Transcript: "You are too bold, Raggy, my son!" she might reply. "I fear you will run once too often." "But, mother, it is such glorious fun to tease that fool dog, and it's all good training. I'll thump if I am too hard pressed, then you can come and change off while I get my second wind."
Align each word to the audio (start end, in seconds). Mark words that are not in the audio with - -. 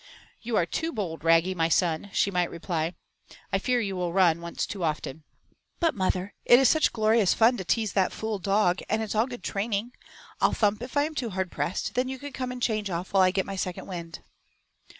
"You 0.41 0.55
are 0.57 0.65
too 0.65 0.91
bold, 0.91 1.23
Raggy, 1.23 1.53
my 1.53 1.69
son!" 1.69 2.09
she 2.11 2.31
might 2.31 2.49
reply. 2.49 2.95
"I 3.53 3.59
fear 3.59 3.79
you 3.79 3.95
will 3.95 4.11
run 4.13 4.41
once 4.41 4.65
too 4.65 4.83
often." 4.83 5.25
"But, 5.79 5.93
mother, 5.93 6.33
it 6.43 6.57
is 6.57 6.69
such 6.69 6.91
glorious 6.91 7.35
fun 7.35 7.55
to 7.57 7.63
tease 7.63 7.93
that 7.93 8.11
fool 8.11 8.39
dog, 8.39 8.81
and 8.89 9.03
it's 9.03 9.13
all 9.13 9.27
good 9.27 9.43
training. 9.43 9.91
I'll 10.39 10.53
thump 10.53 10.81
if 10.81 10.97
I 10.97 11.03
am 11.03 11.13
too 11.13 11.29
hard 11.29 11.51
pressed, 11.51 11.93
then 11.93 12.07
you 12.07 12.17
can 12.17 12.33
come 12.33 12.51
and 12.51 12.59
change 12.63 12.89
off 12.89 13.13
while 13.13 13.21
I 13.21 13.29
get 13.29 13.45
my 13.45 13.55
second 13.55 13.85
wind." 13.85 14.23